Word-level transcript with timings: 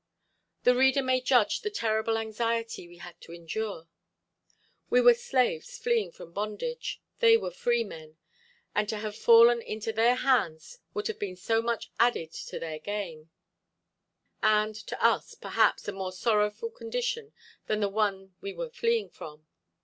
The 0.63 0.73
reader 0.73 1.03
may 1.03 1.21
judge 1.21 1.61
the 1.61 1.69
terrible 1.69 2.17
anxiety 2.17 2.87
we 2.87 2.97
had 2.97 3.21
to 3.21 3.31
endure. 3.33 3.87
We 4.89 4.99
were 4.99 5.13
slaves 5.13 5.77
fleeing 5.77 6.11
from 6.11 6.31
bondage, 6.33 6.99
they 7.19 7.37
were 7.37 7.51
freemen, 7.51 8.17
and 8.73 8.89
to 8.89 8.97
have 8.97 9.15
fallen 9.15 9.61
into 9.61 9.93
their 9.93 10.15
hands 10.15 10.79
would 10.95 11.05
have 11.07 11.19
been 11.19 11.35
so 11.35 11.61
much 11.61 11.91
added 11.99 12.31
to 12.31 12.57
their 12.57 12.79
gain, 12.79 13.29
and 14.41 14.73
to 14.75 14.99
us, 15.05 15.35
perhaps, 15.35 15.87
a 15.87 15.91
more 15.91 16.11
sorrowful 16.11 16.71
condition 16.71 17.31
than 17.67 17.79
the 17.81 17.87
one 17.87 18.33
we 18.41 18.53
were 18.53 18.71
fleeing 18.71 19.07
from. 19.11 19.45